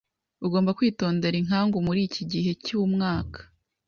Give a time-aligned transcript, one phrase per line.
[0.45, 3.39] Ugomba kwitondera inkangu muri iki gihe cyumwaka.